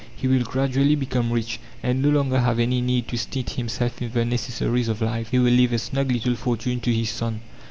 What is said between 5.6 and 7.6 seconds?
a snug little fortune to his son.